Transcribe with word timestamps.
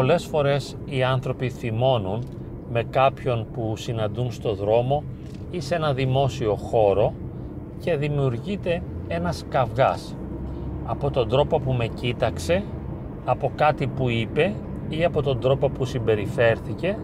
πολλές 0.00 0.24
φορές 0.24 0.76
οι 0.84 1.02
άνθρωποι 1.02 1.50
θυμώνουν 1.50 2.24
με 2.72 2.82
κάποιον 2.82 3.46
που 3.52 3.76
συναντούν 3.76 4.32
στο 4.32 4.54
δρόμο 4.54 5.02
ή 5.50 5.60
σε 5.60 5.74
ένα 5.74 5.92
δημόσιο 5.92 6.54
χώρο 6.54 7.12
και 7.80 7.96
δημιουργείται 7.96 8.82
ένας 9.08 9.44
καυγάς 9.48 10.16
από 10.84 11.10
τον 11.10 11.28
τρόπο 11.28 11.60
που 11.60 11.72
με 11.72 11.86
κοίταξε, 11.86 12.62
από 13.24 13.52
κάτι 13.54 13.86
που 13.86 14.08
είπε 14.08 14.54
ή 14.88 15.04
από 15.04 15.22
τον 15.22 15.40
τρόπο 15.40 15.68
που 15.68 15.84
συμπεριφέρθηκε 15.84 16.98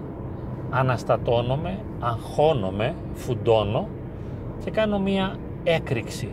αναστατώνομαι, 0.71 1.79
αγχώνομαι, 2.01 2.95
φουντώνω 3.15 3.89
και 4.65 4.71
κάνω 4.71 4.99
μία 4.99 5.37
έκρηξη. 5.65 6.29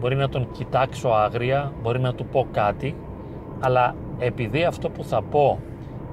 Μπορεί 0.00 0.16
να 0.16 0.28
τον 0.28 0.50
κοιτάξω 0.50 1.08
άγρια, 1.08 1.72
μπορεί 1.82 2.00
να 2.00 2.14
του 2.14 2.24
πω 2.24 2.46
κάτι, 2.52 2.94
αλλά 3.60 3.94
επειδή 4.18 4.64
αυτό 4.64 4.90
που 4.90 5.04
θα 5.04 5.22
πω 5.22 5.58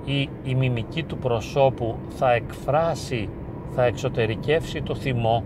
ή 0.05 0.29
η 0.43 0.55
μιμική 0.55 1.03
του 1.03 1.17
προσώπου 1.17 1.95
θα 2.09 2.33
εκφράσει, 2.33 3.29
θα 3.71 3.83
εξωτερικεύσει 3.83 4.81
το 4.81 4.95
θυμό, 4.95 5.43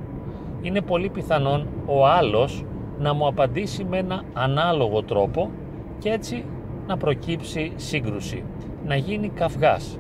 είναι 0.62 0.82
πολύ 0.82 1.10
πιθανόν 1.10 1.68
ο 1.86 2.08
άλλος 2.08 2.66
να 3.00 3.14
μου 3.14 3.28
απαντήσει 3.28 3.84
με 3.84 3.98
ένα 3.98 4.24
ανάλογο 4.34 5.04
τρόπο 5.04 5.50
και 6.00 6.10
έτσι 6.10 6.46
να 6.88 6.98
προκύψει 6.98 7.72
σύγκρουση, 7.76 8.44
να 8.86 8.96
γίνει 8.96 9.30
καυγάς. 9.30 10.00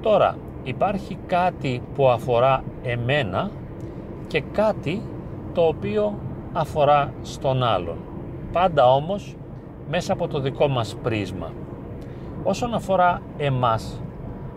Τώρα, 0.00 0.36
υπάρχει 0.62 1.18
κάτι 1.26 1.82
που 1.94 2.08
αφορά 2.08 2.64
εμένα 2.82 3.50
και 4.26 4.42
κάτι 4.52 5.02
το 5.52 5.66
οποίο 5.66 6.18
αφορά 6.52 7.12
στον 7.22 7.62
άλλον. 7.62 7.96
Πάντα 8.52 8.94
όμως 8.94 9.36
μέσα 9.90 10.12
από 10.12 10.28
το 10.28 10.40
δικό 10.40 10.68
μας 10.68 10.96
πρίσμα. 11.02 11.52
Όσον 12.42 12.74
αφορά 12.74 13.22
εμάς, 13.36 14.02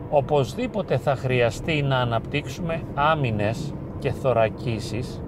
οπωσδήποτε 0.10 0.98
θα 0.98 1.16
χρειαστεί 1.16 1.82
να 1.82 1.98
αναπτύξουμε 1.98 2.82
άμυνες 2.94 3.74
και 4.00 4.12
θωρακίσεις, 4.12 5.22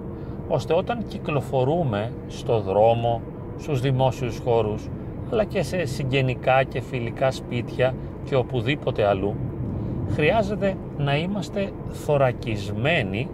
ώστε 0.48 0.74
όταν 0.74 1.04
κυκλοφορούμε 1.08 2.12
στο 2.26 2.60
δρόμο, 2.60 3.20
στους 3.58 3.80
δημόσιους 3.80 4.38
χώρους, 4.38 4.88
αλλά 5.32 5.44
και 5.44 5.62
σε 5.62 5.84
συγγενικά 5.84 6.62
και 6.62 6.80
φιλικά 6.80 7.30
σπίτια 7.30 7.94
και 8.24 8.34
οπουδήποτε 8.34 9.04
αλλού, 9.04 9.34
χρειάζεται 10.10 10.76
να 10.98 11.16
είμαστε 11.16 11.70
θωρακισμένοι 11.88 13.28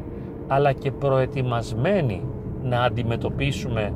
αλλά 0.48 0.72
και 0.72 0.92
προετοιμασμένοι 0.92 2.24
να 2.62 2.82
αντιμετωπίσουμε 2.82 3.92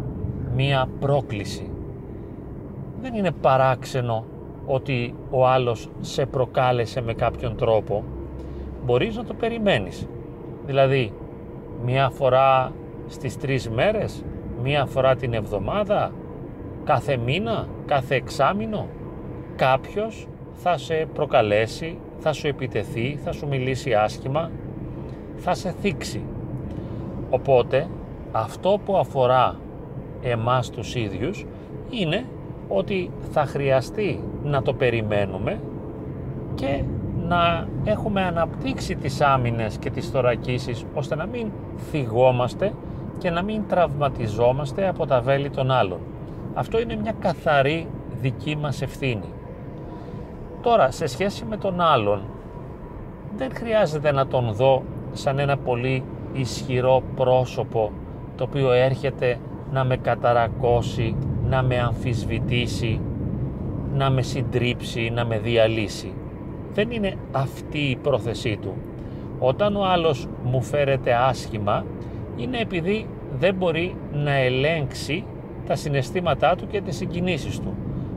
μία 0.55 0.89
πρόκληση. 1.01 1.71
Δεν 3.01 3.15
είναι 3.15 3.31
παράξενο 3.31 4.25
ότι 4.67 5.15
ο 5.31 5.47
άλλος 5.47 5.89
σε 6.01 6.27
προκάλεσε 6.27 7.01
με 7.01 7.15
κάποιον 7.15 7.57
τρόπο. 7.57 8.05
Μπορείς 8.85 9.17
να 9.17 9.25
το 9.25 9.35
περιμένεις. 9.35 10.09
Δηλαδή, 10.67 11.13
μία 11.85 12.11
φορά 12.11 12.73
στις 13.07 13.37
τρεις 13.39 13.71
μέρες, 13.71 14.25
μία 14.63 14.87
φορά 14.87 15.17
την 15.17 15.33
εβδομάδα, 15.35 16.13
κάθε 16.85 17.17
μήνα, 17.17 17.69
κάθε 17.87 18.15
εξάμηνο, 18.15 18.87
κάποιος 19.57 20.29
θα 20.53 20.79
σε 20.79 21.09
προκαλέσει, 21.15 21.99
θα 22.19 22.33
σου 22.33 22.47
επιτεθεί, 22.47 23.19
θα 23.25 23.33
σου 23.33 23.47
μιλήσει 23.47 23.95
άσχημα, 23.95 24.51
θα 25.37 25.55
σε 25.55 25.75
θίξει. 25.81 26.23
Οπότε 27.31 27.89
αυτό 28.33 28.81
που 28.85 28.97
αφορά 28.97 29.57
εμάς 30.23 30.71
τους 30.71 30.95
ίδιους 30.95 31.47
είναι 31.91 32.25
ότι 32.69 33.11
θα 33.33 33.47
χρειαστεί 33.47 34.21
να 34.45 34.63
το 34.63 34.75
περιμένουμε 34.75 35.61
και 36.55 36.85
να 37.29 37.69
έχουμε 37.85 38.23
αναπτύξει 38.23 38.95
τις 38.97 39.21
άμυνες 39.21 39.77
και 39.77 39.91
τις 39.91 40.09
θωρακίσεις 40.09 40.85
ώστε 40.95 41.15
να 41.15 41.27
μην 41.27 41.51
θυγόμαστε 41.91 42.73
και 43.19 43.31
να 43.31 43.43
μην 43.43 43.63
τραυματιζόμαστε 43.69 44.89
από 44.89 45.07
τα 45.07 45.21
βέλη 45.21 45.51
των 45.51 45.71
άλλων. 45.71 45.99
Αυτό 46.55 46.81
είναι 46.81 46.97
μια 46.97 47.15
καθαρή 47.19 47.87
δική 48.21 48.57
μας 48.57 48.83
ευθύνη. 48.83 49.33
Τώρα, 50.63 50.91
σε 50.91 51.07
σχέση 51.07 51.45
με 51.45 51.57
τον 51.57 51.81
άλλον, 51.81 52.23
δεν 53.37 53.51
χρειάζεται 53.55 54.13
να 54.13 54.27
τον 54.27 54.53
δω 54.53 54.83
σαν 55.13 55.39
ένα 55.39 55.57
πολύ 55.57 56.05
ισχυρό 56.33 57.03
πρόσωπο 57.17 57.91
το 58.37 58.45
οποίο 58.45 58.73
έρχεται 58.73 59.39
να 59.73 59.85
με 59.85 59.97
καταρακώσει, 59.97 61.17
να 61.49 61.63
με 61.63 61.79
αμφισβητήσει, 61.79 63.01
να 63.95 64.11
με 64.11 64.23
συντρίψει, 64.23 65.11
να 65.15 65.25
με 65.25 65.39
διαλύσει. 65.39 66.13
Δεν 66.75 66.91
είναι 66.91 67.15
αυτή 67.33 67.79
η 67.79 67.97
πρόθεσή 67.97 68.59
του. 68.63 68.75
Όταν 69.39 69.77
ο 69.77 69.85
άλλος 69.85 70.29
μου 70.45 70.63
φέρεται 70.63 71.15
άσχημα, 71.15 71.85
είναι 72.37 72.59
επειδή 72.59 73.07
δεν 73.39 73.55
μπορεί 73.55 73.97
να 74.13 74.33
ελέγξει 74.33 75.25
τα 75.67 75.77
συναισθήματά 75.77 76.55
του 76.57 76.67
και 76.67 76.81
τις 76.81 76.97
συγκινήσεις 76.97 77.61
του. 77.61 77.75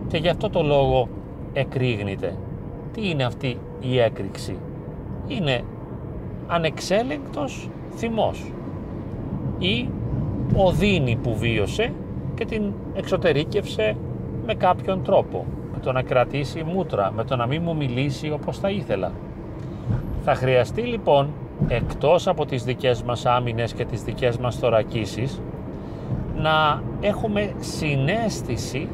Και 0.08 0.18
γι' 0.18 0.30
αυτό 0.30 0.50
το 0.50 0.64
λόγο 0.64 1.10
εκρήγνεται. 1.54 2.38
Τι 2.94 3.10
είναι 3.10 3.24
αυτή 3.24 3.58
η 3.80 4.00
έκρηξη; 4.00 4.58
Είναι 5.28 5.62
ανεξέλεγκτος 6.48 7.70
θυμός 7.96 8.52
ή 9.58 9.90
οδύνη 10.56 11.18
που 11.24 11.36
βίωσε 11.38 11.94
και 12.40 12.46
την 12.46 12.74
εξωτερήκευσε 12.94 13.96
με 14.46 14.54
κάποιον 14.54 15.04
τρόπο 15.04 15.46
με 15.74 15.80
το 15.80 15.92
να 15.92 16.02
κρατήσει 16.02 16.64
μούτρα, 16.64 17.12
με 17.16 17.24
το 17.24 17.36
να 17.36 17.46
μην 17.46 17.62
μου 17.66 17.76
μιλήσει 17.76 18.32
όπως 18.32 18.60
θα 18.60 18.70
ήθελα. 18.70 19.12
Θα 20.24 20.36
χρειαστεί 20.36 20.82
λοιπόν 20.82 21.30
εκτός 21.68 22.28
από 22.28 22.46
τις 22.46 22.64
δικές 22.64 23.04
μας 23.04 23.26
άμυνες 23.26 23.74
και 23.74 23.86
τις 23.86 24.04
δικές 24.04 24.38
μας 24.38 24.56
θωρακίσεις 24.56 25.42
να 26.36 26.82
έχουμε 27.02 27.54
συνέστηση 27.60 28.88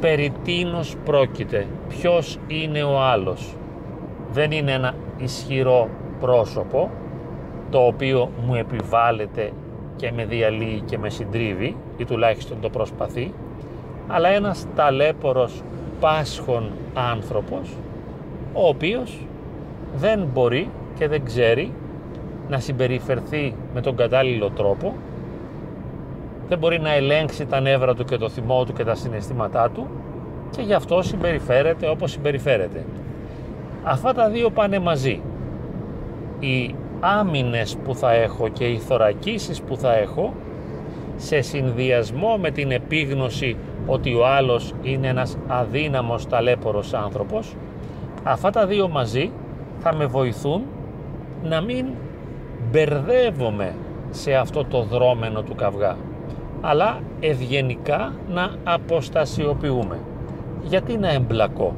περί 0.00 0.32
τίνος 0.44 0.96
πρόκειται, 1.04 1.66
ποιος 1.88 2.38
είναι 2.46 2.82
ο 2.82 3.00
άλλος. 3.00 3.56
Δεν 4.32 4.50
είναι 4.50 4.72
ένα 4.72 4.94
ισχυρό 5.18 5.88
πρόσωπο 6.20 6.90
το 7.70 7.78
οποίο 7.78 8.30
μου 8.46 8.54
επιβάλλεται 8.54 9.52
και 9.96 10.12
με 10.12 10.24
διαλύει 10.24 10.82
και 10.84 10.98
με 10.98 11.10
συντρίβει 11.10 11.76
ή 11.96 12.04
τουλάχιστον 12.04 12.60
το 12.60 12.70
προσπαθεί 12.70 13.32
αλλά 14.06 14.28
ένας 14.28 14.66
ταλέπορος 14.74 15.62
πάσχων 16.00 16.70
άνθρωπος 16.94 17.76
ο 18.52 18.68
οποίος 18.68 19.26
δεν 19.96 20.26
μπορεί 20.32 20.70
και 20.98 21.08
δεν 21.08 21.24
ξέρει 21.24 21.72
να 22.48 22.58
συμπεριφερθεί 22.58 23.54
με 23.74 23.80
τον 23.80 23.96
κατάλληλο 23.96 24.50
τρόπο 24.50 24.94
δεν 26.48 26.58
μπορεί 26.58 26.80
να 26.80 26.94
ελέγξει 26.94 27.46
τα 27.46 27.60
νεύρα 27.60 27.94
του 27.94 28.04
και 28.04 28.16
το 28.16 28.28
θυμό 28.28 28.64
του 28.64 28.72
και 28.72 28.84
τα 28.84 28.94
συναισθήματά 28.94 29.70
του 29.70 29.86
και 30.50 30.62
γι' 30.62 30.72
αυτό 30.72 31.02
συμπεριφέρεται 31.02 31.88
όπως 31.88 32.10
συμπεριφέρεται. 32.10 32.84
Αυτά 33.84 34.12
τα 34.12 34.28
δύο 34.28 34.50
πάνε 34.50 34.78
μαζί. 34.78 35.20
Οι 36.40 36.74
άμυνες 37.06 37.76
που 37.84 37.94
θα 37.94 38.12
έχω 38.12 38.48
και 38.48 38.64
οι 38.64 38.78
θωρακίσεις 38.78 39.62
που 39.62 39.76
θα 39.76 39.96
έχω 39.96 40.34
σε 41.16 41.40
συνδυασμό 41.40 42.36
με 42.36 42.50
την 42.50 42.70
επίγνωση 42.70 43.56
ότι 43.86 44.14
ο 44.14 44.26
άλλος 44.26 44.74
είναι 44.82 45.08
ένας 45.08 45.36
αδύναμος 45.46 46.28
ταλέπορος 46.28 46.94
άνθρωπος 46.94 47.54
αυτά 48.22 48.50
τα 48.50 48.66
δύο 48.66 48.88
μαζί 48.88 49.30
θα 49.78 49.94
με 49.94 50.06
βοηθούν 50.06 50.62
να 51.42 51.60
μην 51.60 51.86
μπερδεύομαι 52.70 53.74
σε 54.10 54.34
αυτό 54.34 54.64
το 54.64 54.82
δρόμενο 54.82 55.42
του 55.42 55.54
καυγά 55.54 55.96
αλλά 56.60 57.00
ευγενικά 57.20 58.12
να 58.28 58.50
αποστασιοποιούμε. 58.64 59.98
Γιατί 60.62 60.96
να 60.96 61.12
εμπλακώ; 61.12 61.74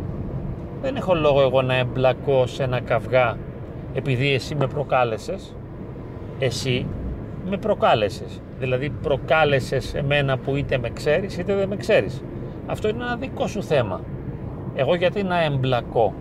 Δεν 0.82 0.96
έχω 0.96 1.14
λόγο 1.14 1.40
εγώ 1.40 1.62
να 1.62 1.74
εμπλακώ 1.74 2.46
σε 2.46 2.62
ένα 2.62 2.80
καυγά 2.80 3.36
επειδή 3.98 4.34
εσύ 4.34 4.54
με 4.54 4.66
προκάλεσες. 4.66 5.54
Εσύ 6.38 6.86
με 7.48 7.56
προκάλεσες. 7.56 8.40
Δηλαδή 8.58 8.90
προκάλεσες 8.90 9.94
εμένα 9.94 10.38
που 10.38 10.56
είτε 10.56 10.78
με 10.78 10.90
ξέρεις 10.90 11.38
είτε 11.38 11.54
δεν 11.54 11.68
με 11.68 11.76
ξέρεις. 11.76 12.22
Αυτό 12.66 12.88
είναι 12.88 13.02
ένα 13.02 13.16
δικό 13.16 13.46
σου 13.46 13.62
θέμα. 13.62 14.00
Εγώ 14.74 14.94
γιατί 14.94 15.22
να 15.22 15.42
εμπλακώ 15.44 16.14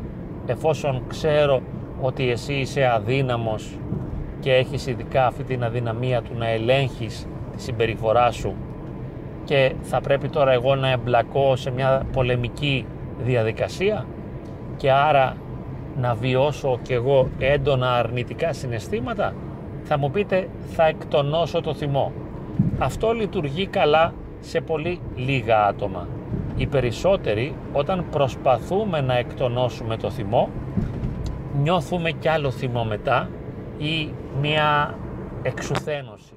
εφόσον 0.45 1.03
ξέρω 1.07 1.61
ότι 2.01 2.29
εσύ 2.31 2.53
είσαι 2.53 2.85
αδύναμος 2.85 3.79
και 4.39 4.53
έχεις 4.53 4.87
ειδικά 4.87 5.25
αυτή 5.25 5.43
την 5.43 5.63
αδυναμία 5.63 6.21
του 6.21 6.31
να 6.37 6.49
ελέγχεις 6.49 7.27
τη 7.55 7.61
συμπεριφορά 7.61 8.31
σου 8.31 8.55
και 9.43 9.73
θα 9.81 10.01
πρέπει 10.01 10.29
τώρα 10.29 10.51
εγώ 10.51 10.75
να 10.75 10.91
εμπλακώ 10.91 11.55
σε 11.55 11.71
μια 11.71 12.05
πολεμική 12.11 12.85
διαδικασία; 13.23 14.05
Και 14.77 14.91
άρα 14.91 15.35
να 15.97 16.13
βιώσω 16.13 16.79
κι 16.81 16.93
εγώ 16.93 17.29
έντονα 17.39 17.93
αρνητικά 17.93 18.53
συναισθήματα 18.53 19.33
θα 19.83 19.97
μου 19.97 20.11
πείτε 20.11 20.49
θα 20.75 20.85
εκτονώσω 20.85 21.61
το 21.61 21.73
θυμό 21.73 22.11
αυτό 22.79 23.11
λειτουργεί 23.11 23.67
καλά 23.67 24.13
σε 24.39 24.61
πολύ 24.61 25.01
λίγα 25.15 25.65
άτομα 25.65 26.07
οι 26.55 26.65
περισσότεροι 26.67 27.55
όταν 27.73 28.05
προσπαθούμε 28.11 29.01
να 29.01 29.17
εκτονώσουμε 29.17 29.97
το 29.97 30.09
θυμό 30.09 30.49
νιώθουμε 31.61 32.11
κι 32.11 32.27
άλλο 32.27 32.51
θυμό 32.51 32.83
μετά 32.83 33.29
ή 33.77 34.11
μια 34.41 34.97
εξουθένωση. 35.41 36.33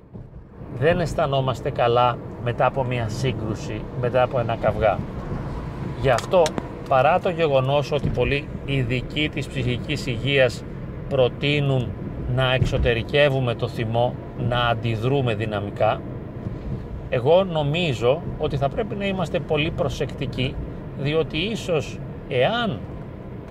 Δεν 0.79 1.01
αισθανόμαστε 1.01 1.71
καλά 1.71 2.19
μετά 2.45 2.67
από 2.67 2.85
μια 2.85 3.09
σύγκρουση, 3.09 3.83
μετά 4.01 4.23
από 4.23 4.39
ένα 4.39 4.57
καυγά. 4.57 4.99
Γι' 6.01 6.11
αυτό 6.11 6.43
παρά 6.91 7.21
το 7.21 7.31
γεγονός 7.31 7.93
ότι 7.93 8.09
πολλοί 8.09 8.49
ειδικοί 8.65 9.29
της 9.29 9.47
ψυχικής 9.47 10.07
υγείας 10.07 10.65
προτείνουν 11.09 11.89
να 12.35 12.55
εξωτερικεύουμε 12.55 13.55
το 13.55 13.69
θυμό, 13.69 14.15
να 14.49 14.59
αντιδρούμε 14.59 15.35
δυναμικά, 15.35 16.01
εγώ 17.11 17.45
νομίζω 17.45 18.23
ότι 18.39 18.57
θα 18.57 18.69
πρέπει 18.69 18.95
να 18.95 19.07
είμαστε 19.07 19.39
πολύ 19.39 19.71
προσεκτικοί 19.71 20.55
διότι 20.99 21.39
ίσως 21.39 21.99
εάν 22.29 22.79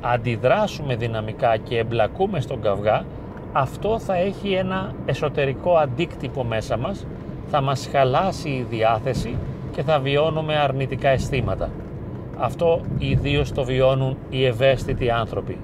αντιδράσουμε 0.01 0.95
δυναμικά 0.95 1.57
και 1.57 1.77
εμπλακούμε 1.77 2.39
στον 2.39 2.62
καυγά 2.62 3.06
αυτό 3.53 4.00
θα 4.00 4.15
έχει 4.15 4.51
ένα 4.51 4.94
εσωτερικό 5.06 5.75
αντίκτυπο 5.75 6.44
μέσα 6.44 6.77
μας 6.77 7.06
θα 7.50 7.62
μας 7.62 7.89
χαλάσει 7.92 8.50
η 8.50 8.65
διάθεση 8.69 9.35
και 9.75 9.83
θα 9.83 10.00
βιώνουμε 10.00 10.56
αρνητικά 10.56 11.09
αισθήματα. 11.09 11.69
Αυτό 12.39 12.81
ιδίως 12.97 13.51
το 13.51 13.63
βιώνουν 13.63 14.18
οι 14.30 14.45
ευαίσθητοι 14.45 15.09
άνθρωποι. 15.09 15.57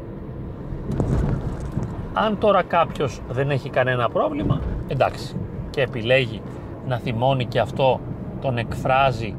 Αν 2.14 2.38
τώρα 2.38 2.64
κάποιος 2.64 3.22
δεν 3.30 3.50
έχει 3.50 3.70
κανένα 3.70 4.10
πρόβλημα, 4.10 4.62
εντάξει, 4.88 5.36
και 5.70 5.82
επιλέγει 5.82 6.42
να 6.88 6.98
θυμώνει 6.98 7.46
και 7.46 7.60
αυτό 7.60 8.00
τον 8.42 8.58
εκφράζει 8.58 9.36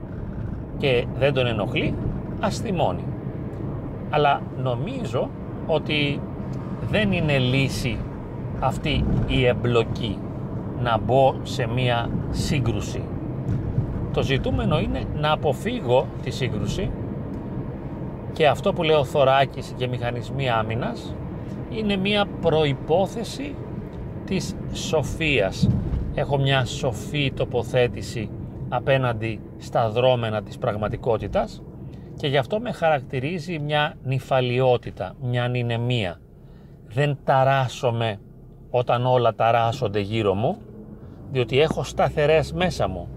και 0.78 1.06
δεν 1.18 1.34
τον 1.34 1.46
ενοχλεί, 1.46 1.94
ας 2.40 2.58
θυμώνει. 2.58 3.04
Αλλά 4.10 4.40
νομίζω 4.62 5.28
ότι 5.66 6.20
δεν 6.90 7.12
είναι 7.12 7.38
λύση 7.38 7.98
αυτή 8.60 9.04
η 9.26 9.46
εμπλοκή 9.46 10.18
να 10.82 10.98
μπω 10.98 11.34
σε 11.42 11.66
μία 11.66 12.10
σύγκρουση. 12.30 13.02
Το 14.12 14.22
ζητούμενο 14.22 14.78
είναι 14.78 15.04
να 15.14 15.32
αποφύγω 15.32 16.06
τη 16.22 16.30
σύγκρουση 16.30 16.90
και 18.36 18.48
αυτό 18.48 18.72
που 18.72 18.82
λέω 18.82 19.04
θωράκιση 19.04 19.74
και 19.74 19.86
μηχανισμοί 19.86 20.50
άμυνας 20.50 21.14
είναι 21.70 21.96
μία 21.96 22.26
προϋπόθεση 22.40 23.54
της 24.24 24.54
σοφίας. 24.72 25.68
Έχω 26.14 26.38
μια 26.38 26.64
σοφή 26.64 27.32
τοποθέτηση 27.32 28.30
απέναντι 28.68 29.40
στα 29.58 29.90
δρόμενα 29.90 30.42
της 30.42 30.58
πραγματικότητας 30.58 31.62
και 32.16 32.26
γι' 32.26 32.36
αυτό 32.36 32.60
με 32.60 32.72
χαρακτηρίζει 32.72 33.58
μια 33.58 33.94
νυφαλιότητα, 34.02 35.14
μια 35.22 35.48
νηνεμία. 35.48 36.20
Δεν 36.88 37.18
ταράσομαι 37.24 38.20
όταν 38.70 39.06
όλα 39.06 39.34
ταράσσονται 39.34 40.00
γύρω 40.00 40.34
μου, 40.34 40.58
διότι 41.30 41.60
έχω 41.60 41.82
σταθερές 41.82 42.52
μέσα 42.52 42.88
μου 42.88 43.08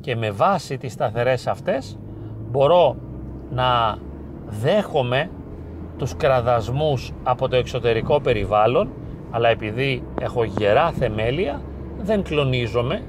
και 0.00 0.16
με 0.16 0.30
βάση 0.30 0.76
τις 0.76 0.92
σταθερές 0.92 1.46
αυτές 1.46 1.98
μπορώ 2.50 2.96
να 3.50 3.98
δέχομαι 4.60 5.30
τους 5.98 6.16
κραδασμούς 6.16 7.12
από 7.22 7.48
το 7.48 7.56
εξωτερικό 7.56 8.20
περιβάλλον 8.20 8.88
αλλά 9.30 9.48
επειδή 9.48 10.02
έχω 10.20 10.44
γερά 10.44 10.90
θεμέλια 10.90 11.60
δεν 12.02 12.22
κλονίζομαι, 12.22 13.02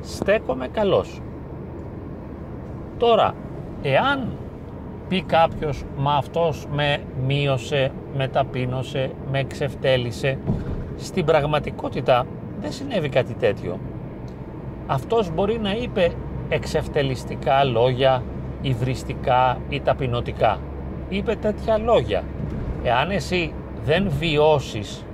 στέκομαι 0.00 0.68
καλός. 0.68 1.20
Τώρα, 2.98 3.34
εάν 3.82 4.28
πει 5.08 5.22
κάποιος 5.22 5.84
«Μα 5.96 6.12
αυτός 6.12 6.66
με 6.72 6.98
μείωσε, 7.26 7.92
με 8.16 8.28
ταπείνωσε, 8.28 9.10
με 9.30 9.38
εξευτέλισε», 9.38 10.38
στην 10.96 11.24
πραγματικότητα 11.24 12.26
δεν 12.60 12.72
συνέβη 12.72 13.08
κάτι 13.08 13.34
τέτοιο. 13.34 13.78
Αυτός 14.86 15.30
μπορεί 15.30 15.58
να 15.58 15.72
είπε 15.72 16.12
εξευτελιστικά 16.48 17.64
λόγια, 17.64 18.22
υβριστικά 18.60 19.58
ή 19.68 19.80
ταπεινωτικά. 19.80 20.58
Είπε 21.12 21.34
τέτοια 21.34 21.78
λόγια. 21.78 22.22
Εάν 22.82 23.10
εσύ 23.10 23.52
δεν 23.84 24.10
βιώσεις 24.18 25.04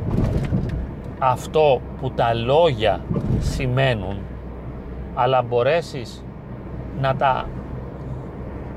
αυτό 1.19 1.81
που 2.01 2.11
τα 2.11 2.35
λόγια 2.35 3.01
σημαίνουν, 3.39 4.19
αλλά 5.15 5.43
μπορέσεις 5.43 6.25
να 7.01 7.17
τα 7.17 7.49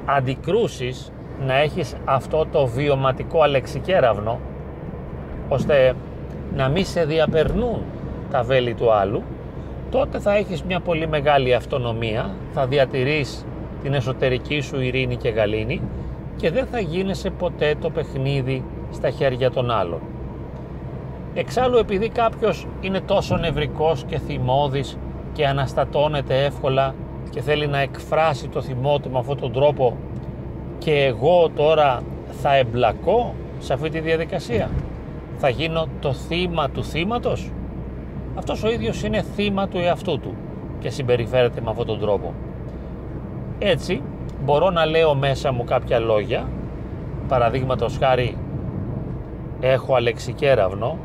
αντικρούσεις, 0.05 1.11
να 1.45 1.57
έχεις 1.57 1.95
αυτό 2.05 2.45
το 2.51 2.65
βιωματικό 2.65 3.41
αλεξικέραυνο, 3.41 4.39
ώστε 5.49 5.95
να 6.55 6.69
μην 6.69 6.85
σε 6.85 7.05
διαπερνούν 7.05 7.81
τα 8.31 8.43
βέλη 8.43 8.73
του 8.73 8.91
άλλου, 8.91 9.23
τότε 9.91 10.19
θα 10.19 10.35
έχεις 10.35 10.63
μια 10.63 10.79
πολύ 10.79 11.07
μεγάλη 11.07 11.53
αυτονομία, 11.53 12.29
θα 12.53 12.67
διατηρείς 12.67 13.45
την 13.83 13.93
εσωτερική 13.93 14.59
σου 14.59 14.81
ειρήνη 14.81 15.15
και 15.15 15.29
γαλήνη 15.29 15.81
και 16.39 16.51
δεν 16.51 16.65
θα 16.65 16.79
γίνεσαι 16.79 17.29
ποτέ 17.29 17.75
το 17.81 17.89
παιχνίδι 17.89 18.63
στα 18.91 19.09
χέρια 19.09 19.51
των 19.51 19.71
άλλων. 19.71 19.99
Εξάλλου 21.33 21.77
επειδή 21.77 22.09
κάποιος 22.09 22.67
είναι 22.81 22.99
τόσο 23.01 23.37
νευρικός 23.37 24.03
και 24.03 24.19
θυμώδης 24.19 24.97
και 25.33 25.47
αναστατώνεται 25.47 26.45
εύκολα 26.45 26.95
και 27.29 27.41
θέλει 27.41 27.67
να 27.67 27.79
εκφράσει 27.79 28.47
το 28.47 28.61
θυμό 28.61 28.99
του 28.99 29.09
με 29.09 29.19
αυτόν 29.19 29.39
τον 29.39 29.51
τρόπο 29.51 29.97
και 30.77 31.03
εγώ 31.03 31.49
τώρα 31.55 32.01
θα 32.41 32.55
εμπλακώ 32.55 33.35
σε 33.59 33.73
αυτή 33.73 33.89
τη 33.89 33.99
διαδικασία 33.99 34.69
θα 35.37 35.49
γίνω 35.49 35.87
το 35.99 36.13
θύμα 36.13 36.69
του 36.69 36.83
θύματος; 36.83 37.51
Αυτός 38.35 38.63
ο 38.63 38.69
ίδιος 38.69 39.03
είναι 39.03 39.21
θύμα 39.35 39.67
του 39.67 39.77
εαυτού 39.77 40.19
του 40.19 40.35
και 40.79 40.89
συμπεριφέρεται 40.89 41.61
με 41.61 41.69
αυτόν 41.69 41.85
τον 41.85 41.99
τρόπο. 41.99 42.33
Έτσι 43.59 44.01
μπορώ 44.43 44.69
να 44.69 44.85
λέω 44.85 45.15
μέσα 45.15 45.51
μου 45.51 45.63
κάποια 45.63 45.99
λόγια, 45.99 46.49
παραδείγματος 47.27 47.97
χάρη 47.97 48.37
έχω 49.59 49.95
αλεξικέραυνο, 49.95 50.97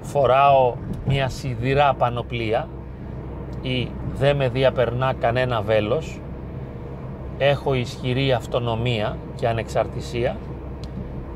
φοράω 0.00 0.74
μια 1.06 1.28
σιδηρά 1.28 1.94
πανοπλία 1.94 2.68
ή 3.62 3.88
δεν 4.14 4.36
με 4.36 4.48
διαπερνά 4.48 5.12
κανένα 5.20 5.60
βέλος, 5.60 6.20
έχω 7.38 7.74
ισχυρή 7.74 8.32
αυτονομία 8.32 9.16
και 9.34 9.48
ανεξαρτησία, 9.48 10.36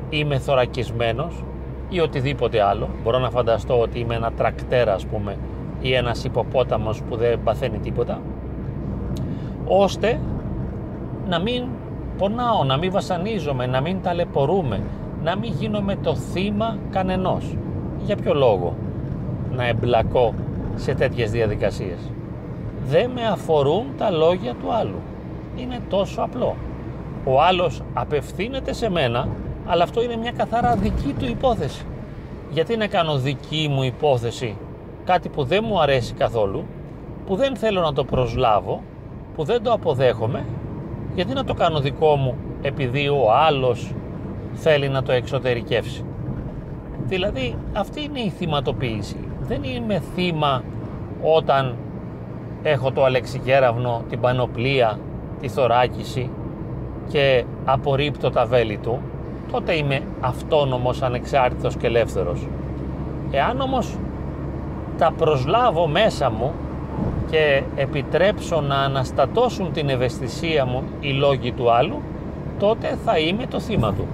είμαι 0.09 0.37
θωρακισμένος, 0.37 1.43
ή 1.93 1.99
οτιδήποτε 1.99 2.61
άλλο. 2.61 2.89
Μπορώ 3.03 3.19
να 3.19 3.29
φανταστώ 3.29 3.79
ότι 3.79 3.99
είμαι 3.99 4.15
ένα 4.15 4.31
τρακτέρα 4.31 4.93
ας 4.93 5.05
πούμε 5.05 5.37
ή 5.81 5.93
ένας 5.93 6.23
υποπόταμος 6.23 7.01
που 7.01 7.15
δεν 7.15 7.43
παθαίνει 7.43 7.79
τίποτα. 7.79 8.21
Ώστε 9.65 10.19
να 11.27 11.39
μην 11.39 11.63
πονάω, 12.17 12.63
να 12.63 12.77
μην 12.77 12.91
βασανίζομαι, 12.91 13.65
να 13.65 13.81
μην 13.81 14.01
ταλαιπωρούμε, 14.01 14.81
να 15.23 15.37
μην 15.37 15.53
γίνομαι 15.59 15.95
το 15.95 16.15
θύμα 16.15 16.77
κανενός. 16.89 17.57
Για 18.05 18.15
ποιο 18.15 18.33
λόγο 18.33 18.73
να 19.55 19.67
εμπλακώ 19.67 20.33
σε 20.75 20.93
τέτοιες 20.93 21.31
διαδικασίες; 21.31 22.11
Δεν 22.85 23.09
με 23.09 23.27
αφορούν 23.27 23.85
τα 23.97 24.09
λόγια 24.09 24.53
του 24.53 24.73
άλλου. 24.73 24.99
Είναι 25.55 25.79
τόσο 25.89 26.21
απλό. 26.21 26.55
Ο 27.25 27.41
άλλος 27.41 27.81
απευθύνεται 27.93 28.73
σε 28.73 28.89
μένα 28.89 29.27
αλλά 29.65 29.83
αυτό 29.83 30.03
είναι 30.03 30.15
μια 30.15 30.31
καθαρά 30.31 30.75
δική 30.75 31.15
του 31.19 31.25
υπόθεση. 31.25 31.85
Γιατί 32.51 32.77
να 32.77 32.87
κάνω 32.87 33.17
δική 33.17 33.67
μου 33.71 33.83
υπόθεση 33.83 34.55
κάτι 35.05 35.29
που 35.29 35.43
δεν 35.43 35.63
μου 35.67 35.81
αρέσει 35.81 36.13
καθόλου, 36.13 36.63
που 37.25 37.35
δεν 37.35 37.55
θέλω 37.55 37.81
να 37.81 37.93
το 37.93 38.03
προσλάβω, 38.03 38.81
που 39.35 39.43
δεν 39.43 39.63
το 39.63 39.71
αποδέχομαι, 39.71 40.45
γιατί 41.15 41.33
να 41.33 41.43
το 41.43 41.53
κάνω 41.53 41.79
δικό 41.79 42.15
μου 42.15 42.35
επειδή 42.61 43.07
ο 43.07 43.31
άλλος 43.33 43.93
θέλει 44.53 44.89
να 44.89 45.03
το 45.03 45.11
εξωτερικεύσει; 45.11 46.05
Δηλαδή 47.05 47.55
αυτή 47.73 48.03
είναι 48.03 48.19
η 48.19 48.29
θυματοποίηση. 48.29 49.17
Δεν 49.41 49.63
είμαι 49.63 50.01
θύμα 50.15 50.63
όταν 51.21 51.75
έχω 52.63 52.91
το 52.91 53.03
αλεξικέραυνο, 53.03 54.03
την 54.09 54.19
πανοπλία, 54.19 54.99
τη 55.39 55.47
θωράκιση 55.47 56.29
και 57.07 57.43
απορρίπτω 57.65 58.29
τα 58.29 58.45
βέλη 58.45 58.77
του 58.77 58.99
τότε 59.51 59.75
είμαι 59.75 60.01
αυτόνομος, 60.19 61.01
ανεξάρτητος 61.01 61.75
και 61.75 61.87
ελεύθερος. 61.87 62.47
Εάν 63.31 63.61
όμως 63.61 63.97
τα 64.97 65.13
προσλάβω 65.17 65.87
μέσα 65.87 66.29
μου 66.29 66.51
και 67.33 67.63
επιτρέψω 67.75 68.61
να 68.61 68.75
αναστατώσουν 68.75 69.71
την 69.71 69.89
ευαισθησία 69.89 70.65
μου 70.65 70.83
οι 70.99 71.11
λόγοι 71.11 71.51
του 71.51 71.71
άλλου, 71.71 72.01
τότε 72.59 72.97
θα 73.05 73.17
είμαι 73.17 73.45
το 73.45 73.59
θύμα 73.59 73.93
του. 73.93 74.07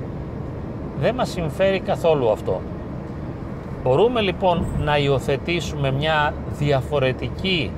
Δεν 1.00 1.16
μας 1.16 1.30
συμφέρει 1.30 1.80
καθόλου 1.80 2.30
αυτό. 2.32 2.62
Μπορούμε 3.84 4.22
λοιπόν 4.22 4.66
να 4.84 4.98
υιοθετήσουμε 4.98 5.92
μια 5.92 6.34
διαφορετική 6.58 7.72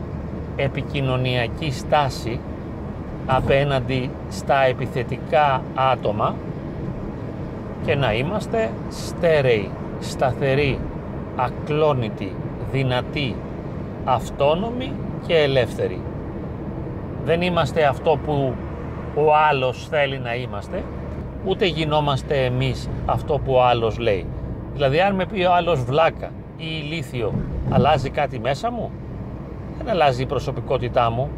επικοινωνιακή 0.55 1.71
στάση 1.71 2.39
απέναντι 3.25 4.09
στα 4.29 4.65
επιθετικά 4.65 5.61
άτομα 5.75 6.35
και 7.85 7.95
να 7.95 8.13
είμαστε 8.13 8.71
στέρεοι, 8.89 9.69
σταθεροί, 9.99 10.79
ακλόνητοι, 11.35 12.35
δυνατοί, 12.71 13.35
αυτόνομοι 14.05 14.91
και 15.27 15.37
ελεύθεροι. 15.37 16.01
Δεν 17.23 17.41
είμαστε 17.41 17.83
αυτό 17.85 18.19
που 18.25 18.53
ο 19.15 19.35
άλλος 19.49 19.87
θέλει 19.87 20.19
να 20.19 20.35
είμαστε, 20.35 20.83
ούτε 21.45 21.65
γινόμαστε 21.65 22.45
εμείς 22.45 22.89
αυτό 23.05 23.39
που 23.45 23.53
ο 23.53 23.63
άλλος 23.63 23.97
λέει. 23.97 24.25
Δηλαδή 24.73 24.99
αν 25.01 25.15
με 25.15 25.25
πει 25.25 25.43
ο 25.43 25.53
άλλος 25.53 25.83
βλάκα 25.83 26.31
ή 26.57 26.65
ηλίθιο, 26.83 27.33
αλλάζει 27.69 28.09
κάτι 28.09 28.39
μέσα 28.39 28.71
μου; 28.71 28.91
Δεν 29.77 29.89
αλλάζει 29.89 30.21
η 30.21 30.25
προσωπικότητά 30.25 31.09
μου. 31.09 31.29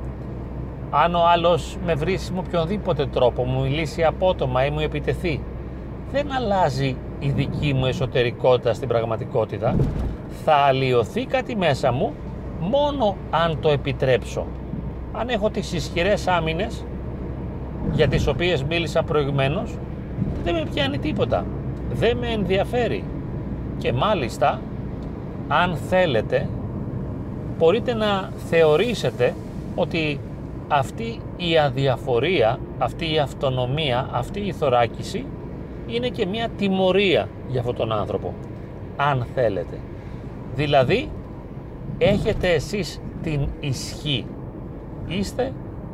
Αν 0.89 1.15
ο 1.15 1.21
άλλος 1.33 1.77
με 1.85 1.93
βρει 1.93 2.19
με 2.33 2.39
οποιονδήποτε 2.39 3.05
τρόπο, 3.05 3.43
μου 3.43 3.61
μιλήσει 3.61 4.03
απότομα 4.03 4.65
ή 4.65 4.69
μου 4.69 4.79
επιτεθεί, 4.79 5.41
δεν 6.11 6.31
αλλάζει 6.31 6.95
η 7.19 7.29
δική 7.29 7.73
μου 7.73 7.85
εσωτερικότητα 7.85 8.73
στην 8.73 8.87
πραγματικότητα. 8.87 9.75
Θα 10.45 10.53
αλλοιωθεί 10.53 11.25
κάτι 11.25 11.55
μέσα 11.55 11.91
μου 11.91 12.13
μόνο 12.69 13.15
αν 13.29 13.57
το 13.59 13.69
επιτρέψω. 13.69 14.45
Αν 15.11 15.29
έχω 15.29 15.49
τις 15.49 15.73
ισχυρές 15.73 16.27
άμυνες 16.27 16.85
για 17.91 18.07
τις 18.07 18.27
οποίες 18.27 18.63
μίλησα 18.63 19.03
προηγουμένως, 19.03 19.77
δεν 20.43 20.53
με 20.53 20.65
πιάνει 20.73 20.97
τίποτα. 20.97 21.45
Δεν 21.93 22.17
με 22.17 22.27
ενδιαφέρει. 22.27 23.03
Και 23.77 23.93
μάλιστα, 23.93 24.61
αν 25.47 25.75
θέλετε, 25.75 26.47
μπορείτε 27.57 27.93
να 27.93 28.29
θεωρήσετε 28.49 29.33
ότι 29.75 30.19
αυτή 30.67 31.19
η 31.37 31.57
αδιαφορία, 31.57 32.59
αυτή 32.77 33.13
η 33.13 33.19
αυτονομία, 33.19 34.09
αυτή 34.11 34.39
η 34.39 34.51
θωράκιση 34.51 35.25
είναι 35.87 36.07
και 36.07 36.25
μια 36.25 36.49
τιμωρία 36.57 37.27
για 37.49 37.59
αυτόν 37.59 37.75
τον 37.75 37.91
άνθρωπο, 37.91 38.33
αν 38.97 39.25
θέλετε. 39.33 39.77
Δηλαδή, 40.55 41.09
έχετε 42.03 42.53
εσείς 42.53 43.01
την 43.23 43.47
ισχύ. 43.59 44.25
Είστε 45.07 45.51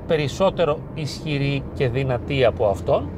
περισσότερο 0.07 0.77
ισχυροί 0.93 1.63
και 1.73 1.89
δυνατοί 1.89 2.45
από 2.45 2.67
αυτόν, 2.67 3.09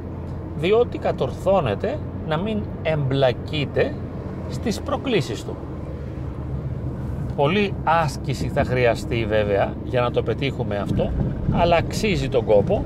διότι 0.56 0.98
κατορθώνετε 0.98 1.98
να 2.28 2.36
μην 2.36 2.62
εμπλακείτε 2.82 3.94
στις 4.50 4.80
προκλήσεις 4.80 5.44
του. 5.44 5.56
Πολύ 7.36 7.74
άσκηση 7.84 8.48
θα 8.48 8.64
χρειαστεί 8.64 9.24
βέβαια 9.28 9.74
για 9.84 10.00
να 10.00 10.10
το 10.10 10.22
πετύχουμε 10.22 10.76
αυτό, 10.76 11.10
αλλά 11.52 11.76
αξίζει 11.76 12.28
τον 12.28 12.44
κόπο 12.44 12.84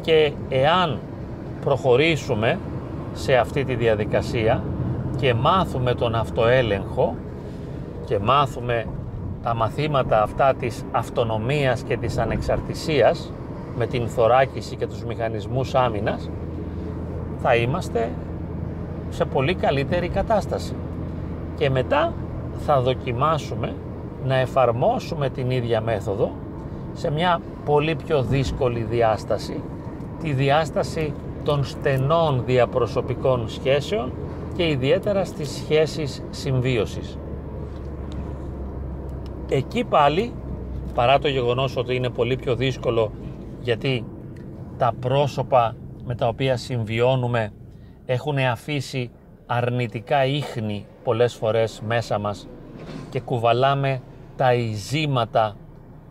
και 0.00 0.32
εάν 0.48 0.98
προχωρήσουμε 1.64 2.58
σε 3.12 3.34
αυτή 3.34 3.64
τη 3.64 3.74
διαδικασία 3.74 4.62
και 5.16 5.34
μάθουμε 5.34 5.94
τον 5.94 6.14
αυτοέλεγχο 6.14 7.14
και 8.08 8.18
μάθουμε 8.18 8.86
τα 9.42 9.54
μαθήματα 9.54 10.22
αυτά 10.22 10.54
της 10.54 10.84
αυτονομίας 10.92 11.82
και 11.82 11.96
της 11.96 12.18
ανεξαρτησίας 12.18 13.32
με 13.76 13.86
την 13.86 14.08
θωράκιση 14.08 14.76
και 14.76 14.86
τους 14.86 15.04
μηχανισμούς 15.04 15.74
άμυνας 15.74 16.30
θα 17.42 17.56
είμαστε 17.56 18.10
σε 19.10 19.24
πολύ 19.24 19.54
καλύτερη 19.54 20.08
κατάσταση 20.08 20.74
και 21.56 21.70
μετά 21.70 22.12
θα 22.66 22.80
δοκιμάσουμε 22.80 23.74
να 24.24 24.36
εφαρμόσουμε 24.36 25.30
την 25.30 25.50
ίδια 25.50 25.80
μέθοδο 25.80 26.30
σε 26.92 27.10
μια 27.10 27.40
πολύ 27.64 27.94
πιο 27.94 28.22
δύσκολη 28.22 28.82
διάσταση 28.90 29.60
τη 30.22 30.32
διάσταση 30.32 31.12
των 31.44 31.64
στενών 31.64 32.42
διαπροσωπικών 32.46 33.48
σχέσεων 33.48 34.12
και 34.56 34.68
ιδιαίτερα 34.68 35.24
στις 35.24 35.50
σχέσεις 35.50 36.22
συμβίωσης. 36.30 37.18
Εκεί 39.50 39.84
πάλι, 39.84 40.32
παρά 40.94 41.18
το 41.18 41.28
γεγονός 41.28 41.76
ότι 41.76 41.94
είναι 41.94 42.10
πολύ 42.10 42.36
πιο 42.36 42.54
δύσκολο 42.54 43.12
γιατί 43.60 44.04
τα 44.78 44.92
πρόσωπα 45.00 45.76
με 46.04 46.14
τα 46.14 46.28
οποία 46.28 46.56
συμβιώνουμε 46.56 47.52
έχουν 48.06 48.38
αφήσει 48.38 49.10
αρνητικά 49.46 50.24
ίχνη 50.24 50.86
πολλές 51.04 51.34
φορές 51.34 51.82
μέσα 51.86 52.18
μας 52.18 52.48
και 53.10 53.20
κουβαλάμε 53.20 54.00
τα 54.36 54.54
ειζήματα 54.54 55.56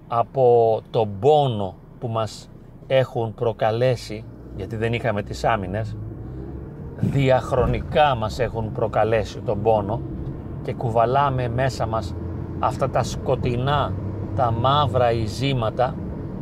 από 0.07 0.81
τον 0.89 1.09
πόνο 1.19 1.75
που 1.99 2.07
μας 2.07 2.49
έχουν 2.87 3.33
προκαλέσει 3.33 4.23
γιατί 4.55 4.75
δεν 4.75 4.93
είχαμε 4.93 5.23
τις 5.23 5.43
άμυνες 5.43 5.95
διαχρονικά 6.95 8.15
μας 8.15 8.39
έχουν 8.39 8.71
προκαλέσει 8.71 9.39
τον 9.39 9.61
πόνο 9.61 10.01
και 10.63 10.73
κουβαλάμε 10.73 11.47
μέσα 11.49 11.85
μας 11.85 12.15
αυτά 12.59 12.89
τα 12.89 13.03
σκοτεινά, 13.03 13.93
τα 14.35 14.51
μαύρα 14.51 15.11
ειζήματα 15.11 15.95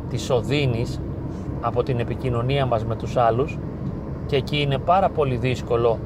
της 0.08 0.30
οδύνης 0.30 1.00
από 1.60 1.82
την 1.82 1.98
επικοινωνία 1.98 2.66
μας 2.66 2.84
με 2.84 2.96
τους 2.96 3.16
άλλους 3.16 3.58
και 4.26 4.36
εκεί 4.36 4.60
είναι 4.60 4.78
πάρα 4.78 5.08
πολύ 5.08 5.36
δύσκολο 5.36 5.98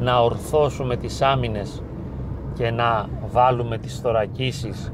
να 0.00 0.18
ορθώσουμε 0.20 0.96
τις 0.96 1.22
άμυνες 1.22 1.82
και 2.54 2.70
να 2.70 3.06
βάλουμε 3.30 3.78
τις 3.78 3.98
θωρακίσεις 4.00 4.92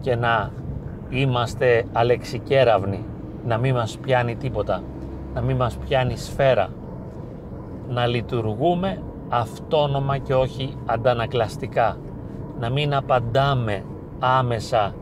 και 0.00 0.16
να 0.16 0.50
είμαστε 1.08 1.84
αλεξικέραυνοι, 1.92 3.04
να 3.46 3.58
μην 3.58 3.74
μας 3.74 3.98
πιάνει 3.98 4.36
τίποτα 4.36 4.82
να 5.36 5.42
μην 5.42 5.56
μας 5.56 5.76
πιάνει 5.76 6.16
σφαίρα, 6.16 6.68
να 7.88 8.06
λειτουργούμε 8.06 9.02
αυτόνομα 9.28 10.18
και 10.18 10.34
όχι 10.34 10.74
αντανακλαστικά, 10.86 11.96
να 12.60 12.70
μην 12.70 12.94
απαντάμε 12.94 13.84
άμεσα 14.18 14.94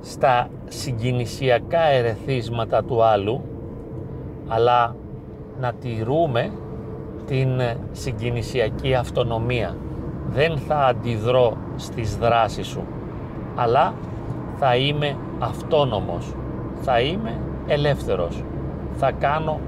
στα 0.00 0.48
συγκινησιακά 0.68 1.82
ερεθίσματα 1.82 2.84
του 2.84 3.02
άλλου, 3.02 3.42
αλλά 4.48 4.96
να 5.60 5.72
τηρούμε 5.72 6.50
την 7.26 7.48
συγκινησιακή 7.92 8.94
αυτονομία. 8.94 9.76
Δεν 10.26 10.58
θα 10.58 10.76
αντιδρώ 10.76 11.56
στις 11.76 12.16
δράσεις 12.16 12.66
σου, 12.66 12.82
αλλά 13.56 13.94
θα 14.58 14.76
είμαι 14.76 15.16
αυτόνομος, 15.38 16.34
θα 16.80 17.00
είμαι 17.00 17.38
ελεύθερος 17.66 18.42
θα 18.96 19.12
κάνω 19.12 19.60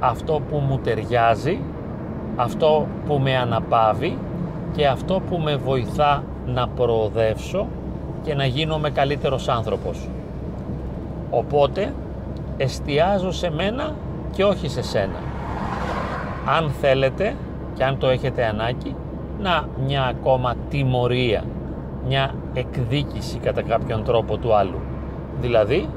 αυτό 0.00 0.40
που 0.48 0.56
μου 0.56 0.78
ταιριάζει, 0.78 1.60
αυτό 2.36 2.86
που 3.06 3.18
με 3.18 3.36
αναπαύει 3.36 4.18
και 4.72 4.86
αυτό 4.86 5.20
που 5.28 5.38
με 5.38 5.56
βοηθά 5.56 6.24
να 6.46 6.68
προοδεύσω 6.68 7.66
και 8.22 8.34
να 8.34 8.46
γίνομαι 8.46 8.90
καλύτερος 8.90 9.48
άνθρωπος. 9.48 10.08
Οπότε 11.30 11.92
εστιάζω 12.56 13.32
σε 13.32 13.50
μένα 13.50 13.94
και 14.32 14.44
όχι 14.44 14.68
σε 14.68 14.82
σένα. 14.82 15.18
Αν 16.58 16.70
θέλετε 16.70 17.34
και 17.74 17.84
αν 17.84 17.98
το 17.98 18.06
έχετε 18.08 18.44
ανάγκη, 18.44 18.96
να 19.40 19.68
μια 19.86 20.04
ακόμα 20.04 20.54
τιμωρία, 20.68 21.44
μια 22.06 22.34
εκδίκηση 22.54 23.38
κατά 23.38 23.62
κάποιον 23.62 24.04
τρόπο 24.04 24.36
του 24.36 24.54
άλλου. 24.54 24.80
Δηλαδή 25.40 25.88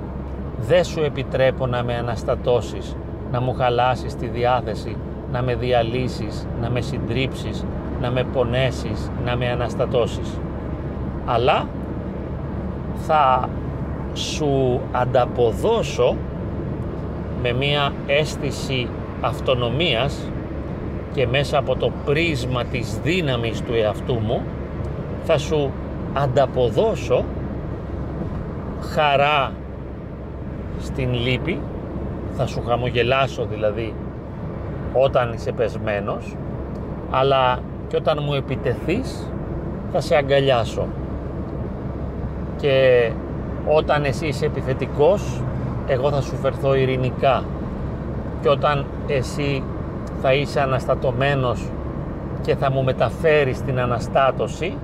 δεν 0.60 0.84
σου 0.84 1.02
επιτρέπω 1.02 1.68
να 1.68 1.84
με 1.84 1.96
αναστατώσεις, 1.96 2.96
να 3.32 3.42
μου 3.42 3.54
χαλάσεις 3.54 4.16
τη 4.16 4.28
διάθεση, 4.28 4.98
να 5.32 5.42
με 5.42 5.56
διαλύσεις, 5.56 6.48
να 6.62 6.70
με 6.70 6.82
συντρίψεις, 6.82 7.66
να 8.02 8.12
με 8.12 8.24
πονέσεις, 8.24 9.12
να 9.26 9.36
με 9.36 9.50
αναστατώσεις. 9.50 10.40
Αλλά 11.26 11.68
θα 12.96 13.50
σου 14.14 14.82
ανταποδώσω 14.92 16.16
με 17.42 17.54
μία 17.54 17.94
αίσθηση 18.08 18.88
αυτονομίας 19.22 20.30
και 21.14 21.28
μέσα 21.28 21.58
από 21.58 21.76
το 21.76 21.92
πρίσμα 22.06 22.64
της 22.64 23.00
δύναμης 23.04 23.62
του 23.62 23.74
εαυτού 23.74 24.14
μου 24.14 24.42
θα 25.24 25.38
σου 25.38 25.72
ανταποδώσω 26.14 27.26
χαρά 28.94 29.52
στην 30.80 31.14
λύπη, 31.14 31.60
θα 32.38 32.46
σου 32.46 32.64
χαμογελάσω 32.68 33.46
δηλαδή 33.46 33.94
όταν 34.94 35.34
είσαι 35.34 35.52
πεσμένος, 35.52 36.36
αλλά 37.12 37.60
και 37.88 37.96
όταν 37.96 38.20
μου 38.24 38.34
επιτεθείς 38.34 39.30
θα 39.92 40.02
σε 40.02 40.16
αγκαλιάσω. 40.16 40.88
Και 42.58 43.10
όταν 43.66 44.04
εσύ 44.04 44.28
είσαι 44.28 44.46
επιθετικός, 44.46 45.42
εγώ 45.88 46.12
θα 46.12 46.22
σου 46.22 46.36
φερθώ 46.36 46.76
ειρηνικά. 46.76 47.44
Και 48.42 48.50
όταν 48.50 48.86
εσύ 49.08 49.64
θα 50.22 50.34
είσαι 50.34 50.62
αναστατωμένος 50.62 51.70
και 52.42 52.56
θα 52.56 52.72
μου 52.72 52.84
μεταφέρεις 52.84 53.62
την 53.62 53.80
αναστάτωση, 53.80 54.78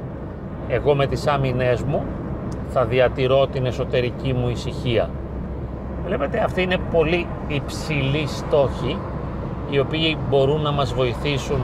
εγώ 0.67 0.95
με 0.95 1.07
τις 1.07 1.27
άμυνές 1.27 1.81
μου 1.81 2.03
θα 2.69 2.85
διατηρώ 2.85 3.47
την 3.47 3.65
εσωτερική 3.65 4.33
μου 4.33 4.49
ησυχία 4.49 5.09
Βλέπετε 6.05 6.43
αυτοί 6.43 6.61
είναι 6.61 6.77
πολύ 6.91 7.27
υψηλοί 7.47 8.27
στόχοι 8.27 8.97
οι 9.69 9.79
οποίοι 9.79 10.17
μπορούν 10.29 10.61
να 10.61 10.71
μας 10.71 10.93
βοηθήσουν 10.93 11.61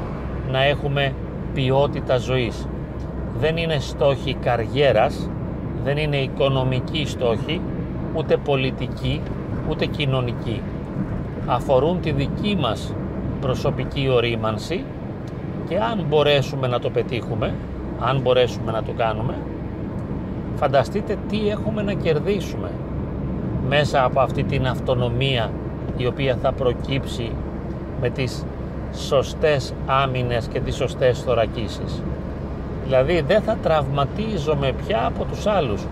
να 0.52 0.64
έχουμε 0.64 1.14
ποιότητα 1.54 2.18
ζωής. 2.18 2.68
Δεν 3.40 3.58
είναι 3.58 3.80
στόχοι 3.80 4.34
καριέρας, 4.34 5.30
δεν 5.84 5.98
είναι 5.98 6.18
οικονομικοί 6.18 7.06
στόχοι, 7.06 7.62
ούτε 8.14 8.38
πολιτικοί, 8.38 9.22
ούτε 9.70 9.86
κοινωνικοί. 9.86 10.62
Αφορούν 11.46 12.02
τη 12.02 12.12
δική 12.12 12.58
μας 12.60 12.94
προσωπική 13.42 14.10
ορίμανση 14.10 14.84
και 15.70 15.78
αν 15.78 16.06
μπορέσουμε 16.10 16.68
να 16.68 16.80
το 16.80 16.90
πετύχουμε, 16.90 17.54
αν 18.00 18.22
μπορέσουμε 18.22 18.72
να 18.72 18.84
το 18.84 18.92
κάνουμε, 18.92 19.34
φανταστείτε 20.56 21.18
τι 21.30 21.50
έχουμε 21.50 21.82
να 21.82 21.94
κερδίσουμε 21.94 22.72
μέσα 23.68 24.04
από 24.04 24.20
αυτή 24.20 24.44
την 24.44 24.68
αυτονομία 24.68 25.52
η 25.98 26.08
οποία 26.08 26.38
θα 26.42 26.52
προκύψει 26.52 27.32
με 28.02 28.10
τις 28.10 28.46
σωστές 28.94 29.74
άμυνες 29.86 30.48
και 30.48 30.60
τις 30.60 30.76
σωστές 30.76 31.20
θωρακίσεις. 31.20 32.04
Δηλαδή 32.84 33.22
δεν 33.28 33.42
θα 33.42 33.58
τραυματίζομαι 33.62 34.74
πια 34.86 35.06
από 35.06 35.24
τους 35.24 35.48
άλλους, 35.48 35.86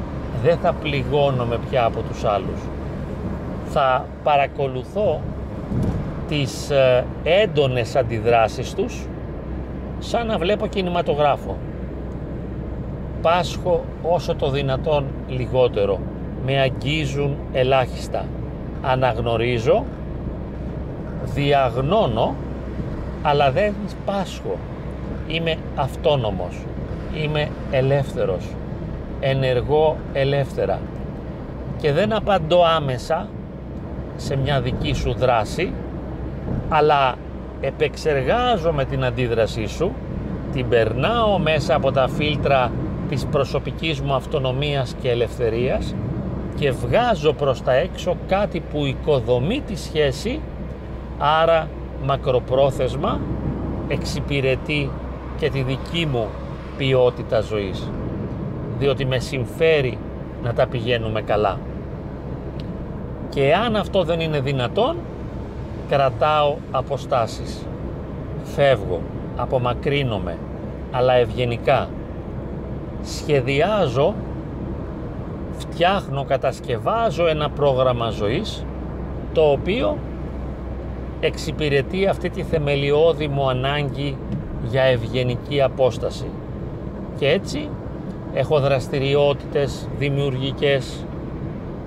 δεν 0.44 0.58
θα 0.58 0.74
πληγώνομαι 0.74 1.60
πια 1.70 1.86
από 1.86 2.02
τους 2.02 2.24
άλλους. 2.24 2.60
Θα 3.66 4.06
παρακολουθώ 4.24 5.22
τις 6.28 6.70
ε, 6.70 7.06
έντονες 7.24 7.96
αντιδράσεις 7.96 8.74
τους 8.74 9.06
σαν 10.00 10.28
να 10.28 10.38
βλέπω 10.38 10.68
κινηματογράφο. 10.68 11.58
Πάσχω 13.22 13.84
όσο 14.04 14.36
το 14.36 14.50
δυνατόν 14.50 15.06
λιγότερο. 15.28 16.00
Με 16.46 16.60
αγγίζουν 16.60 17.36
ελάχιστα. 17.54 18.26
Αναγνωρίζω, 18.82 19.84
διαγνώνω, 21.24 22.36
αλλά 23.26 23.52
δεν 23.52 23.74
πάσχω. 24.06 24.58
Είμαι 25.28 25.56
αυτόνομος. 25.76 26.56
Είμαι 27.24 27.50
ελεύθερος. 27.72 28.46
Ενεργώ 29.20 29.98
ελεύθερα. 30.14 30.80
Και 31.82 31.92
δεν 31.92 32.14
απαντώ 32.14 32.64
άμεσα 32.64 33.28
σε 34.16 34.36
μια 34.36 34.62
δική 34.62 34.94
σου 34.94 35.14
δράση, 35.14 35.72
αλλά 36.70 37.16
επεξεργάζομαι 37.62 38.86
την 38.86 39.04
αντίδρασή 39.04 39.68
σου, 39.68 39.92
την 40.54 40.70
περνάω 40.70 41.40
μέσα 41.40 41.76
από 41.76 41.92
τα 41.92 42.08
φίλτρα 42.08 42.72
της 43.10 43.26
προσωπικής 43.26 44.02
μου 44.02 44.14
αυτονομίας 44.14 44.96
και 45.02 45.10
ελευθερίας 45.10 45.96
και 46.56 46.72
βγάζω 46.72 47.34
προς 47.34 47.64
τα 47.64 47.74
έξω 47.74 48.18
κάτι 48.28 48.60
που 48.72 48.86
οικοδομεί 48.86 49.62
τη 49.62 49.76
σχέση, 49.76 50.40
άρα 51.18 51.68
μακροπρόθεσμα 52.04 53.20
εξυπηρετεί 53.88 54.90
και 55.38 55.50
τη 55.50 55.62
δική 55.62 56.06
μου 56.06 56.28
ποιότητα 56.78 57.42
ζωής 57.42 57.90
διότι 58.80 59.06
με 59.06 59.20
συμφέρει 59.20 59.98
να 60.44 60.54
τα 60.54 60.68
πηγαίνουμε 60.68 61.22
καλά. 61.22 61.60
Και 63.30 63.54
αν 63.54 63.76
αυτό 63.76 64.04
δεν 64.04 64.20
είναι 64.20 64.40
δυνατόν 64.40 64.96
κρατάω 65.90 66.56
αποστάσεις. 66.72 67.66
Φεύγω, 68.44 69.02
απομακρύνομαι 69.36 70.38
αλλά 70.92 71.14
ευγενικά. 71.14 71.90
Σχεδιάζω 73.04 74.14
φτιάχνω, 75.58 76.24
κατασκευάζω 76.24 77.28
ένα 77.28 77.50
πρόγραμμα 77.50 78.10
ζωής 78.10 78.66
το 79.34 79.42
οποίο 79.42 79.98
εξυπηρετεί 81.26 82.08
αυτή 82.08 82.30
τη 82.30 82.44
θεμελιώδη 82.44 83.28
μου 83.28 83.50
ανάγκη 83.50 84.18
για 84.70 84.84
ευγενική 84.84 85.62
απόσταση 85.62 86.26
και 87.18 87.30
έτσι 87.30 87.70
έχω 88.34 88.60
δραστηριότητες 88.60 89.88
δημιουργικές 89.98 91.06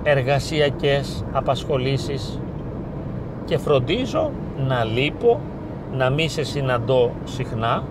εργασιακές 0.03 1.25
απασχολήσεις 1.31 2.39
και 3.45 3.57
φροντίζω 3.57 4.31
να 4.67 4.83
λείπω, 4.83 5.39
να 5.97 6.09
μη 6.09 6.29
σε 6.29 6.43
συναντώ 6.43 7.11
συχνά, 7.23 7.83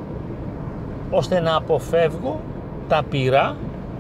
ώστε 1.11 1.41
να 1.41 1.57
αποφεύγω 1.57 2.41
τα 2.89 3.03
πυρά 3.11 3.57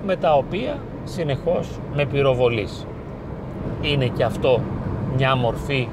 με 0.07 0.17
τα 0.17 0.35
οποία 0.35 0.79
συνεχώς 1.05 1.69
με 1.95 2.05
πυροβολείς. 2.05 2.87
Είναι 3.81 4.07
και 4.07 4.25
αυτό 4.25 4.61
μια 5.17 5.37
μορφή 5.37 5.89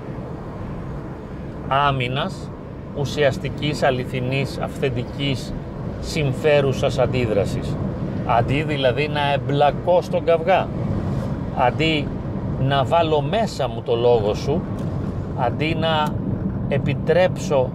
άμυνας, 1.68 2.50
ουσιαστικής, 3.00 3.84
αληθινής, 3.84 4.60
αυθεντικής, 4.60 5.54
συμφέρουσας 6.02 7.00
αντίδρασης. 7.00 7.76
Αντί 8.26 8.64
δηλαδή 8.64 9.08
να 9.08 9.34
εμπλακώ 9.34 10.02
στον 10.02 10.24
καυγά, 10.24 10.68
αντί 11.58 12.08
να 12.62 12.84
βάλω 12.84 13.22
μέσα 13.22 13.68
μου 13.68 13.82
το 13.82 13.96
λόγο 13.96 14.34
σου. 14.34 14.62
Αντί 15.38 15.76
να 15.80 16.08
επιτρέψω 16.68 17.70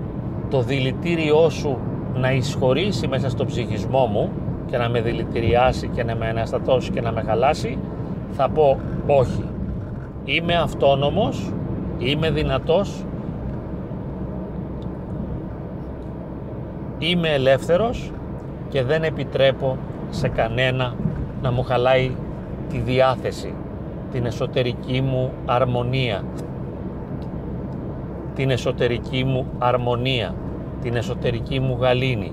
το 0.50 0.62
δηλητήριό 0.62 1.48
σου 1.50 1.78
να 2.14 2.32
εισχωρήσει 2.32 3.06
μέσα 3.08 3.30
στο 3.30 3.44
ψυχισμό 3.44 4.06
μου 4.06 4.30
και 4.66 4.76
να 4.76 4.88
με 4.88 5.00
δηλητηριάσει 5.00 5.88
και 5.88 6.04
να 6.04 6.14
με 6.14 6.28
αναστατώσει 6.28 6.90
και 6.90 7.00
να 7.00 7.12
με 7.12 7.22
χαλάσει 7.22 7.78
θα 8.32 8.48
πω 8.48 8.78
όχι. 9.06 9.44
Είμαι 10.24 10.54
αυτόνομος 10.54 11.52
είμαι 11.98 12.30
δυνατός 12.30 13.04
είμαι 17.00 17.28
ελεύθερος 17.28 18.10
και 18.68 18.82
δεν 18.82 19.02
επιτρέπω 19.02 19.76
σε 20.10 20.28
κανένα 20.28 20.94
να 21.42 21.50
μου 21.50 21.62
χαλάει 21.62 22.10
τη 22.68 22.78
διάθεση 22.78 23.54
την 24.12 24.26
εσωτερική 24.26 25.00
μου 25.00 25.32
αρμονία 25.46 26.24
την 28.34 28.50
εσωτερική 28.50 29.24
μου 29.24 29.46
αρμονία, 29.58 30.34
την 30.82 30.96
εσωτερική 30.96 31.60
μου 31.60 31.76
γαλήνη. 31.80 32.32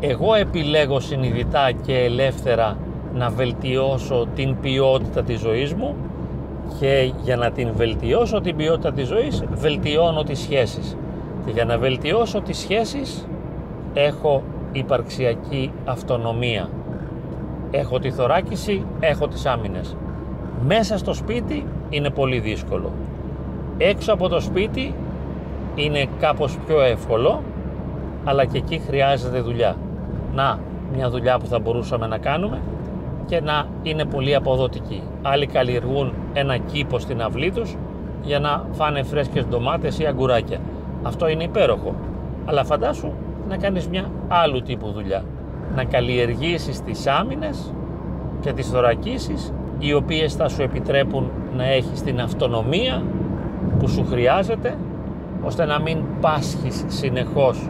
Εγώ 0.00 0.34
επιλέγω 0.34 1.00
συνειδητά 1.00 1.72
και 1.86 1.94
ελεύθερα 1.94 2.76
να 3.14 3.30
βελτιώσω 3.30 4.26
την 4.34 4.56
ποιότητα 4.60 5.22
της 5.22 5.40
ζωής 5.40 5.74
μου 5.74 5.94
και 6.80 7.12
για 7.22 7.36
να 7.36 7.50
την 7.50 7.68
βελτιώσω 7.76 8.40
την 8.40 8.56
ποιότητα 8.56 8.92
της 8.92 9.06
ζωής 9.06 9.44
βελτιώνω 9.50 10.22
τις 10.22 10.38
σχέσεις 10.38 10.96
και 11.44 11.50
για 11.50 11.64
να 11.64 11.78
βελτιώσω 11.78 12.40
τις 12.40 12.58
σχέσεις 12.58 13.26
έχω 13.94 14.42
υπαρξιακή 14.72 15.72
αυτονομία 15.84 16.68
έχω 17.70 17.98
τη 17.98 18.10
θωράκιση, 18.10 18.84
έχω 19.00 19.28
τις 19.28 19.46
άμυνες 19.46 19.96
μέσα 20.66 20.98
στο 20.98 21.14
σπίτι 21.14 21.66
είναι 21.90 22.10
πολύ 22.10 22.38
δύσκολο 22.38 22.92
Έξω 23.80 24.12
από 24.12 24.28
το 24.28 24.40
σπίτι 24.40 24.94
είναι 25.74 26.06
κάπως 26.18 26.58
πιο 26.66 26.80
εύκολο, 26.80 27.42
αλλά 28.24 28.44
και 28.44 28.58
εκεί 28.58 28.78
χρειάζεται 28.86 29.40
δουλειά. 29.40 29.76
Να, 30.34 30.58
μια 30.94 31.10
δουλειά 31.10 31.38
που 31.38 31.46
θα 31.46 31.58
μπορούσαμε 31.58 32.06
να 32.06 32.18
κάνουμε 32.18 32.60
και 33.26 33.40
να 33.40 33.66
είναι 33.82 34.04
πολύ 34.04 34.34
αποδοτική. 34.34 35.02
Άλλοι 35.22 35.46
καλλιεργούν 35.46 36.12
ένα 36.32 36.56
κήπο 36.56 36.98
στην 36.98 37.22
αυλή 37.22 37.50
τους 37.50 37.76
για 38.22 38.38
να 38.38 38.64
φάνε 38.72 39.02
φρέσκες 39.02 39.46
ντομάτες 39.46 39.98
ή 39.98 40.06
αγκουράκια. 40.06 40.60
Αυτό 41.08 41.28
είναι 41.28 41.44
υπέροχο. 41.44 41.94
Αλλά 42.44 42.64
φαντάσου 42.64 43.12
να 43.48 43.56
κάνεις 43.56 43.88
μια 43.88 44.10
άλλου 44.28 44.62
τύπου 44.62 44.90
δουλειά. 44.90 45.24
Να 45.74 45.84
καλλιεργήσεις 45.84 46.80
τις 46.82 47.06
άμυνες 47.06 47.74
και 48.40 48.52
τις 48.52 48.68
θωρακίσεις 48.68 49.52
οι 49.78 49.92
οποίες 49.92 50.34
θα 50.34 50.48
σου 50.48 50.62
επιτρέπουν 50.62 51.30
να 51.56 51.64
έχεις 51.64 52.02
την 52.02 52.20
αυτονομία 52.20 53.02
που 53.78 53.88
σου 53.88 54.06
χρειάζεται 54.10 54.74
ώστε 55.42 55.64
να 55.64 55.80
μην 55.80 55.98
πάσχεις 56.20 56.84
συνεχώς 56.86 57.68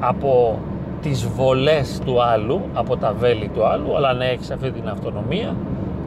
από 0.00 0.58
τις 1.02 1.26
βολές 1.26 2.00
του 2.04 2.22
άλλου, 2.22 2.60
από 2.74 2.96
τα 2.96 3.12
βέλη 3.12 3.48
του 3.54 3.66
άλλου, 3.66 3.96
αλλά 3.96 4.12
να 4.12 4.24
έχεις 4.24 4.50
αυτή 4.50 4.70
την 4.70 4.88
αυτονομία 4.88 5.56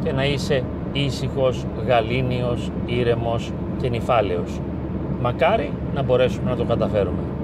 και 0.04 0.12
να 0.12 0.26
είσαι 0.26 0.64
ήσυχος, 0.92 1.66
γαλήνιος, 1.88 2.72
ήρεμος 2.86 3.52
και 3.82 3.90
νυφάλαιος. 3.90 4.60
Μακάρι 5.22 5.72
να 5.96 6.04
μπορέσουμε 6.04 6.50
να 6.50 6.56
το 6.56 6.64
καταφέρουμε. 6.66 7.35